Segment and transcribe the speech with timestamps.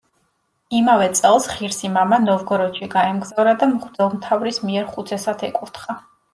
[0.77, 6.01] იმავე წელს ღირსი მამა ნოვგოროდში გაემგზავრა და მღვდელმთავრის მიერ ხუცესად ეკურთხა.